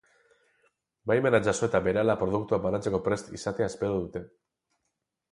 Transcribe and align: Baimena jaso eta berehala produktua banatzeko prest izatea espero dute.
Baimena 1.09 1.41
jaso 1.47 1.67
eta 1.67 1.81
berehala 1.87 2.15
produktua 2.21 2.59
banatzeko 2.63 3.01
prest 3.09 3.29
izatea 3.41 3.67
espero 3.73 3.99
dute. 4.07 4.23